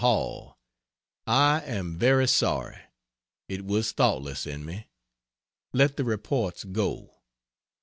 HALL, 0.01 0.57
I 1.27 1.61
am 1.63 1.95
very 1.99 2.27
sorry 2.27 2.79
it 3.47 3.63
was 3.65 3.91
thoughtless 3.91 4.47
in 4.47 4.65
me. 4.65 4.87
Let 5.73 5.95
the 5.95 6.03
reports 6.03 6.63
go. 6.63 7.19